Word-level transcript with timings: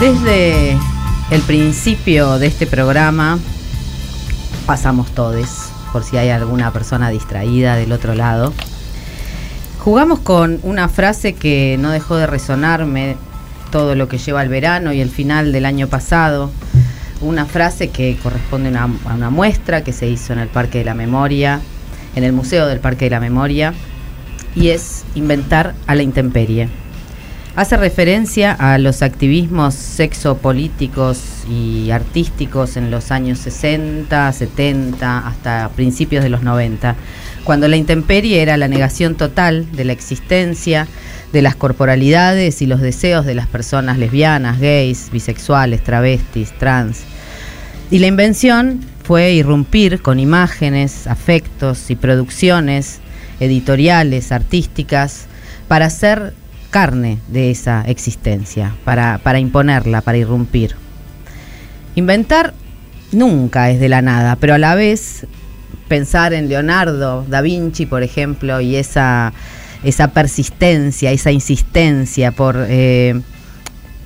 Desde 0.00 0.78
el 1.32 1.40
principio 1.44 2.38
de 2.38 2.46
este 2.46 2.68
programa 2.68 3.40
pasamos 4.64 5.10
todos, 5.10 5.70
por 5.92 6.04
si 6.04 6.16
hay 6.16 6.28
alguna 6.28 6.72
persona 6.72 7.10
distraída 7.10 7.74
del 7.74 7.90
otro 7.90 8.14
lado. 8.14 8.52
Jugamos 9.80 10.20
con 10.20 10.60
una 10.62 10.88
frase 10.88 11.32
que 11.32 11.76
no 11.80 11.90
dejó 11.90 12.14
de 12.14 12.28
resonarme 12.28 13.16
todo 13.72 13.96
lo 13.96 14.06
que 14.06 14.18
lleva 14.18 14.40
el 14.40 14.48
verano 14.48 14.92
y 14.92 15.00
el 15.00 15.10
final 15.10 15.50
del 15.50 15.66
año 15.66 15.88
pasado. 15.88 16.52
Una 17.20 17.44
frase 17.44 17.88
que 17.88 18.16
corresponde 18.22 18.78
a 18.78 18.88
una 19.12 19.30
muestra 19.30 19.82
que 19.82 19.92
se 19.92 20.06
hizo 20.06 20.32
en 20.32 20.38
el 20.38 20.48
Parque 20.48 20.78
de 20.78 20.84
la 20.84 20.94
Memoria, 20.94 21.60
en 22.14 22.22
el 22.22 22.32
Museo 22.32 22.68
del 22.68 22.78
Parque 22.78 23.06
de 23.06 23.10
la 23.10 23.20
Memoria, 23.20 23.74
y 24.54 24.68
es 24.68 25.04
inventar 25.16 25.74
a 25.88 25.96
la 25.96 26.04
intemperie. 26.04 26.68
Hace 27.58 27.76
referencia 27.76 28.52
a 28.52 28.78
los 28.78 29.02
activismos 29.02 29.74
sexopolíticos 29.74 31.18
y 31.50 31.90
artísticos 31.90 32.76
en 32.76 32.92
los 32.92 33.10
años 33.10 33.40
60, 33.40 34.32
70, 34.32 35.26
hasta 35.26 35.68
principios 35.74 36.22
de 36.22 36.30
los 36.30 36.44
90, 36.44 36.94
cuando 37.42 37.66
la 37.66 37.74
intemperie 37.74 38.42
era 38.42 38.56
la 38.56 38.68
negación 38.68 39.16
total 39.16 39.66
de 39.72 39.84
la 39.84 39.92
existencia, 39.92 40.86
de 41.32 41.42
las 41.42 41.56
corporalidades 41.56 42.62
y 42.62 42.66
los 42.66 42.80
deseos 42.80 43.26
de 43.26 43.34
las 43.34 43.48
personas 43.48 43.98
lesbianas, 43.98 44.60
gays, 44.60 45.08
bisexuales, 45.10 45.82
travestis, 45.82 46.56
trans. 46.60 47.00
Y 47.90 47.98
la 47.98 48.06
invención 48.06 48.84
fue 49.02 49.32
irrumpir 49.32 50.00
con 50.00 50.20
imágenes, 50.20 51.08
afectos 51.08 51.90
y 51.90 51.96
producciones 51.96 53.00
editoriales, 53.40 54.30
artísticas, 54.30 55.26
para 55.66 55.86
hacer 55.86 56.34
carne 56.70 57.18
de 57.28 57.50
esa 57.50 57.82
existencia, 57.86 58.74
para, 58.84 59.18
para 59.18 59.38
imponerla, 59.38 60.00
para 60.00 60.18
irrumpir. 60.18 60.74
Inventar 61.94 62.54
nunca 63.12 63.70
es 63.70 63.80
de 63.80 63.88
la 63.88 64.02
nada, 64.02 64.36
pero 64.36 64.54
a 64.54 64.58
la 64.58 64.74
vez 64.74 65.26
pensar 65.88 66.32
en 66.34 66.48
Leonardo 66.48 67.24
da 67.28 67.40
Vinci, 67.40 67.86
por 67.86 68.02
ejemplo, 68.02 68.60
y 68.60 68.76
esa, 68.76 69.32
esa 69.82 70.08
persistencia, 70.08 71.10
esa 71.10 71.30
insistencia 71.30 72.32
por, 72.32 72.56
eh, 72.68 73.20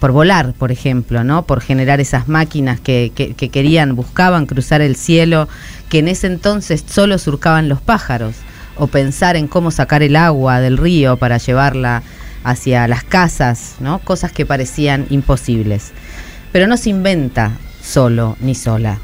por 0.00 0.12
volar, 0.12 0.54
por 0.54 0.72
ejemplo, 0.72 1.22
¿no? 1.22 1.46
por 1.46 1.60
generar 1.60 2.00
esas 2.00 2.28
máquinas 2.28 2.80
que, 2.80 3.12
que, 3.14 3.34
que, 3.34 3.50
querían, 3.50 3.94
buscaban 3.94 4.46
cruzar 4.46 4.80
el 4.80 4.96
cielo, 4.96 5.48
que 5.88 5.98
en 5.98 6.08
ese 6.08 6.26
entonces 6.26 6.84
solo 6.88 7.18
surcaban 7.18 7.68
los 7.68 7.80
pájaros, 7.80 8.36
o 8.78 8.88
pensar 8.88 9.36
en 9.36 9.48
cómo 9.48 9.70
sacar 9.70 10.02
el 10.02 10.16
agua 10.16 10.60
del 10.60 10.76
río 10.76 11.16
para 11.16 11.38
llevarla 11.38 12.02
hacia 12.46 12.86
las 12.86 13.02
casas, 13.02 13.74
¿no? 13.80 13.98
Cosas 13.98 14.30
que 14.30 14.46
parecían 14.46 15.06
imposibles. 15.10 15.90
Pero 16.52 16.68
no 16.68 16.76
se 16.76 16.90
inventa 16.90 17.58
solo 17.82 18.36
ni 18.40 18.54
sola. 18.54 18.98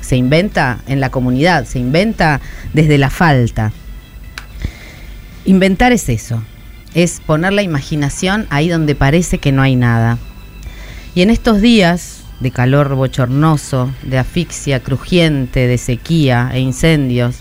Se 0.00 0.16
inventa 0.16 0.78
en 0.88 1.00
la 1.00 1.10
comunidad, 1.10 1.66
se 1.66 1.78
inventa 1.78 2.40
desde 2.72 2.96
la 2.96 3.10
falta. 3.10 3.72
Inventar 5.44 5.92
es 5.92 6.08
eso, 6.08 6.42
es 6.94 7.20
poner 7.20 7.52
la 7.52 7.62
imaginación 7.62 8.46
ahí 8.48 8.68
donde 8.68 8.94
parece 8.94 9.38
que 9.38 9.52
no 9.52 9.60
hay 9.60 9.76
nada. 9.76 10.16
Y 11.14 11.20
en 11.20 11.28
estos 11.28 11.60
días 11.60 12.22
de 12.40 12.50
calor 12.50 12.94
bochornoso, 12.94 13.90
de 14.02 14.18
asfixia 14.18 14.80
crujiente, 14.80 15.66
de 15.66 15.76
sequía 15.76 16.50
e 16.52 16.60
incendios, 16.60 17.36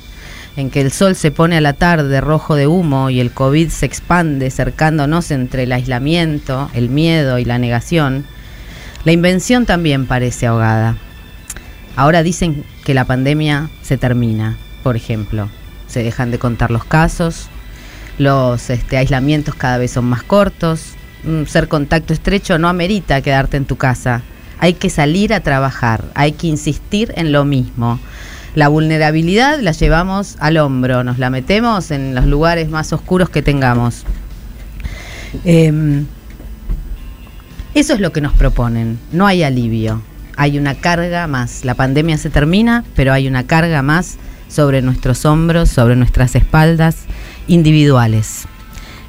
en 0.56 0.70
que 0.70 0.82
el 0.82 0.92
sol 0.92 1.16
se 1.16 1.32
pone 1.32 1.58
a 1.58 1.62
la 1.62 1.74
tarde 1.74 2.22
rojo 2.22 2.56
de 2.56 2.68
humo 2.68 3.10
y 3.10 3.20
el 3.20 3.32
COVID 3.32 3.70
se 3.70 3.86
expande 3.86 4.50
cercándonos 4.50 5.32
entre 5.32 5.64
el 5.64 5.72
aislamiento, 5.72 6.70
el 6.74 6.90
miedo 6.90 7.40
y 7.40 7.46
la 7.46 7.60
negación, 7.60 8.26
la 9.04 9.12
invención 9.12 9.66
también 9.66 10.08
parece 10.08 10.48
ahogada. 10.48 10.98
Ahora 11.96 12.24
dicen 12.24 12.64
que 12.84 12.94
la 12.94 13.06
pandemia 13.06 13.70
se 13.82 13.98
termina, 13.98 14.58
por 14.84 14.96
ejemplo. 14.96 15.50
Se 15.88 16.04
dejan 16.04 16.32
de 16.32 16.40
contar 16.40 16.72
los 16.72 16.86
casos, 16.86 17.48
los 18.18 18.70
este, 18.70 18.98
aislamientos 18.98 19.56
cada 19.56 19.78
vez 19.78 19.92
son 19.92 20.06
más 20.06 20.24
cortos, 20.24 20.96
ser 21.48 21.68
contacto 21.68 22.14
estrecho 22.14 22.58
no 22.58 22.68
amerita 22.68 23.22
quedarte 23.22 23.58
en 23.58 23.66
tu 23.66 23.78
casa. 23.78 24.24
Hay 24.60 24.74
que 24.74 24.90
salir 24.90 25.34
a 25.34 25.42
trabajar, 25.42 26.06
hay 26.16 26.32
que 26.32 26.48
insistir 26.48 27.14
en 27.16 27.32
lo 27.32 27.46
mismo. 27.46 28.00
La 28.56 28.70
vulnerabilidad 28.70 29.60
la 29.60 29.74
llevamos 29.74 30.38
al 30.40 30.58
hombro, 30.58 31.04
nos 31.04 31.20
la 31.20 31.30
metemos 31.30 31.92
en 31.92 32.16
los 32.16 32.26
lugares 32.26 32.70
más 32.70 32.92
oscuros 32.94 33.30
que 33.30 33.42
tengamos. 33.42 34.04
Eh, 35.44 36.04
eso 37.74 37.94
es 37.94 38.00
lo 38.00 38.14
que 38.14 38.22
nos 38.22 38.32
proponen, 38.32 38.98
no 39.12 39.28
hay 39.28 39.44
alivio, 39.44 40.02
hay 40.38 40.58
una 40.58 40.76
carga 40.76 41.28
más. 41.28 41.66
La 41.66 41.74
pandemia 41.74 42.18
se 42.18 42.30
termina, 42.30 42.86
pero 42.96 43.12
hay 43.12 43.28
una 43.28 43.46
carga 43.46 43.82
más 43.82 44.16
sobre 44.48 44.82
nuestros 44.82 45.26
hombros, 45.26 45.70
sobre 45.70 45.98
nuestras 45.98 46.36
espaldas 46.36 47.00
individuales. 47.48 48.46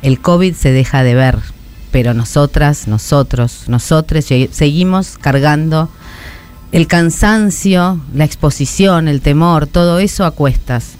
El 0.03 0.19
COVID 0.21 0.55
se 0.55 0.73
deja 0.73 1.05
de 1.05 1.15
ver, 1.15 1.39
pero 1.93 2.13
nosotras, 2.13 2.89
nosotros, 2.89 3.67
nosotros 3.69 4.25
seguimos 4.25 5.17
cargando 5.19 5.89
el 6.77 6.87
cansancio, 6.89 8.03
la 8.13 8.27
exposición, 8.27 9.09
el 9.09 9.23
temor, 9.23 9.67
todo 9.67 9.99
eso 9.99 10.27
a 10.27 10.33
cuestas. 10.33 10.97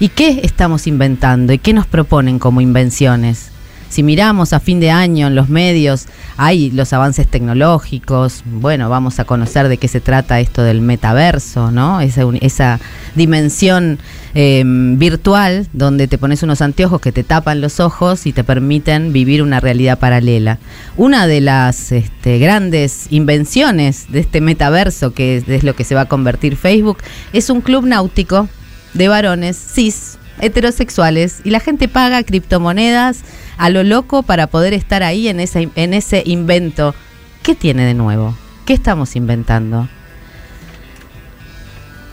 ¿Y 0.00 0.08
qué 0.08 0.40
estamos 0.42 0.86
inventando? 0.86 1.52
¿Y 1.52 1.58
qué 1.58 1.74
nos 1.74 1.86
proponen 1.86 2.38
como 2.38 2.62
invenciones? 2.62 3.50
Si 3.96 4.02
miramos 4.02 4.52
a 4.52 4.60
fin 4.60 4.78
de 4.78 4.90
año 4.90 5.26
en 5.26 5.34
los 5.34 5.48
medios, 5.48 6.04
hay 6.36 6.70
los 6.70 6.92
avances 6.92 7.26
tecnológicos, 7.26 8.42
bueno, 8.44 8.90
vamos 8.90 9.18
a 9.20 9.24
conocer 9.24 9.68
de 9.68 9.78
qué 9.78 9.88
se 9.88 10.02
trata 10.02 10.38
esto 10.38 10.62
del 10.62 10.82
metaverso, 10.82 11.70
¿no? 11.70 12.02
Esa, 12.02 12.24
esa 12.42 12.78
dimensión 13.14 13.98
eh, 14.34 14.62
virtual 14.66 15.66
donde 15.72 16.08
te 16.08 16.18
pones 16.18 16.42
unos 16.42 16.60
anteojos 16.60 17.00
que 17.00 17.10
te 17.10 17.24
tapan 17.24 17.62
los 17.62 17.80
ojos 17.80 18.26
y 18.26 18.34
te 18.34 18.44
permiten 18.44 19.14
vivir 19.14 19.42
una 19.42 19.60
realidad 19.60 19.98
paralela. 19.98 20.58
Una 20.98 21.26
de 21.26 21.40
las 21.40 21.90
este, 21.90 22.38
grandes 22.38 23.06
invenciones 23.08 24.12
de 24.12 24.20
este 24.20 24.42
metaverso, 24.42 25.14
que 25.14 25.38
es, 25.38 25.48
es 25.48 25.64
lo 25.64 25.74
que 25.74 25.84
se 25.84 25.94
va 25.94 26.02
a 26.02 26.04
convertir 26.04 26.58
Facebook, 26.58 26.98
es 27.32 27.48
un 27.48 27.62
club 27.62 27.86
náutico 27.86 28.46
de 28.92 29.08
varones 29.08 29.56
cis 29.56 30.18
heterosexuales 30.40 31.40
y 31.44 31.50
la 31.50 31.60
gente 31.60 31.88
paga 31.88 32.22
criptomonedas 32.22 33.22
a 33.56 33.70
lo 33.70 33.82
loco 33.82 34.22
para 34.22 34.46
poder 34.46 34.74
estar 34.74 35.02
ahí 35.02 35.28
en 35.28 35.40
ese, 35.40 35.70
en 35.74 35.94
ese 35.94 36.22
invento. 36.26 36.94
¿Qué 37.42 37.54
tiene 37.54 37.84
de 37.84 37.94
nuevo? 37.94 38.36
¿Qué 38.64 38.74
estamos 38.74 39.16
inventando? 39.16 39.88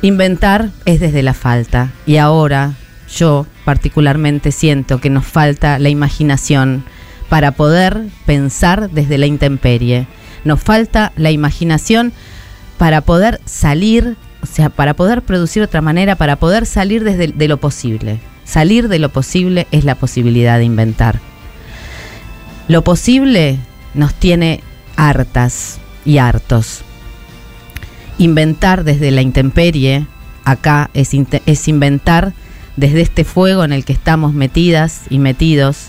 Inventar 0.02 0.70
es 0.86 1.00
desde 1.00 1.24
la 1.24 1.34
falta 1.34 1.92
y 2.06 2.18
ahora 2.18 2.74
yo 3.16 3.46
particularmente 3.66 4.52
siento 4.52 5.00
que 5.00 5.10
nos 5.10 5.26
falta 5.26 5.80
la 5.80 5.90
imaginación 5.90 6.84
para 7.30 7.52
poder 7.52 8.02
pensar 8.26 8.90
desde 8.92 9.18
la 9.18 9.26
intemperie. 9.26 10.08
Nos 10.44 10.62
falta 10.62 11.14
la 11.16 11.32
imaginación 11.32 12.12
para 12.78 13.02
poder 13.02 13.40
salir, 13.46 14.18
o 14.42 14.46
sea, 14.46 14.70
para 14.70 14.94
poder 14.94 15.22
producir 15.22 15.64
otra 15.64 15.82
manera, 15.82 16.16
para 16.16 16.36
poder 16.36 16.66
salir 16.66 17.04
desde 17.04 17.28
de 17.28 17.48
lo 17.48 17.58
posible. 17.58 18.20
Salir 18.44 18.90
de 18.90 19.00
lo 19.00 19.10
posible 19.10 19.68
es 19.72 19.86
la 19.86 19.96
posibilidad 19.96 20.58
de 20.58 20.66
inventar. 20.66 21.33
Lo 22.68 22.82
posible 22.82 23.60
nos 23.94 24.14
tiene 24.14 24.62
hartas 24.96 25.80
y 26.06 26.18
hartos. 26.18 26.82
Inventar 28.18 28.86
desde 28.86 29.12
la 29.12 29.22
intemperie, 29.22 30.08
acá 30.46 30.90
es, 30.94 31.14
inventar 31.68 32.34
desde 32.78 33.02
este 33.02 33.26
fuego 33.26 33.66
en 33.66 33.74
el 33.74 33.84
que 33.84 33.94
estamos 33.94 34.34
metidas 34.34 35.02
y 35.10 35.20
metidos. 35.20 35.88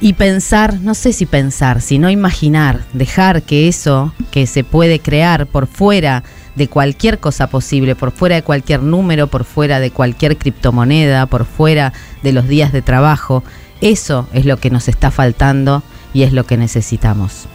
Y 0.00 0.14
pensar, 0.14 0.80
no 0.80 0.94
sé 0.94 1.12
si 1.12 1.26
pensar, 1.26 1.80
sino 1.80 2.10
imaginar, 2.10 2.80
dejar 2.92 3.42
que 3.42 3.68
eso 3.68 4.14
que 4.30 4.46
se 4.46 4.64
puede 4.64 4.98
crear 4.98 5.46
por 5.46 5.66
fuera 5.66 6.24
de 6.56 6.68
cualquier 6.68 7.18
cosa 7.18 7.48
posible, 7.48 7.94
por 7.94 8.10
fuera 8.12 8.36
de 8.36 8.42
cualquier 8.42 8.82
número, 8.82 9.26
por 9.26 9.44
fuera 9.44 9.78
de 9.78 9.90
cualquier 9.90 10.38
criptomoneda, 10.38 11.26
por 11.26 11.44
fuera 11.44 11.92
de 12.22 12.32
los 12.32 12.48
días 12.48 12.72
de 12.72 12.82
trabajo, 12.82 13.44
eso 13.82 14.28
es 14.32 14.46
lo 14.46 14.56
que 14.58 14.70
nos 14.70 14.88
está 14.88 15.10
faltando 15.10 15.82
y 16.14 16.22
es 16.22 16.32
lo 16.32 16.46
que 16.46 16.56
necesitamos. 16.56 17.46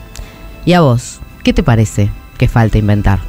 ¿Y 0.66 0.74
a 0.74 0.82
vos? 0.82 1.22
¿Qué 1.44 1.54
te 1.54 1.64
parece 1.64 2.12
que 2.38 2.50
falta 2.50 2.78
inventar? 2.78 3.20